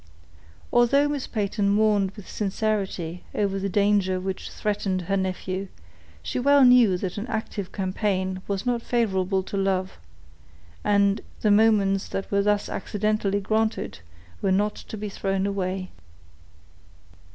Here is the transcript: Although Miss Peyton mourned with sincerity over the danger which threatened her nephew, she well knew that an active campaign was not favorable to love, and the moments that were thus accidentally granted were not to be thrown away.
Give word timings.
Although 0.73 1.09
Miss 1.09 1.27
Peyton 1.27 1.69
mourned 1.69 2.13
with 2.15 2.27
sincerity 2.27 3.23
over 3.35 3.59
the 3.59 3.69
danger 3.69 4.19
which 4.19 4.49
threatened 4.49 5.01
her 5.03 5.15
nephew, 5.15 5.67
she 6.23 6.39
well 6.39 6.63
knew 6.65 6.97
that 6.97 7.19
an 7.19 7.27
active 7.27 7.71
campaign 7.71 8.41
was 8.47 8.65
not 8.65 8.81
favorable 8.81 9.43
to 9.43 9.57
love, 9.57 9.99
and 10.83 11.21
the 11.41 11.51
moments 11.51 12.07
that 12.07 12.31
were 12.31 12.41
thus 12.41 12.67
accidentally 12.67 13.41
granted 13.41 13.99
were 14.41 14.51
not 14.51 14.73
to 14.73 14.97
be 14.97 15.07
thrown 15.07 15.45
away. 15.45 15.91